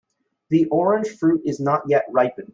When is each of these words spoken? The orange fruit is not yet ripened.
The 0.49 0.65
orange 0.69 1.09
fruit 1.19 1.41
is 1.45 1.59
not 1.59 1.83
yet 1.87 2.05
ripened. 2.09 2.49